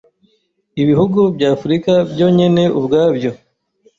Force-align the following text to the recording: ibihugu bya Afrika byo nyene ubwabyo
ibihugu 0.81 1.19
bya 1.35 1.47
Afrika 1.57 1.91
byo 2.11 2.27
nyene 2.37 2.63
ubwabyo 2.77 3.31